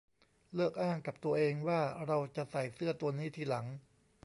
[0.55, 3.65] เลิกอ้างกับตัวเองว่าเราจะใส่เสื้อตัวนี้ทีหลัง